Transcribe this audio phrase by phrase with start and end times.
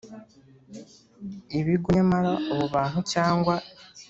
[1.59, 3.55] ibigo nyamara abo bantu cyangwa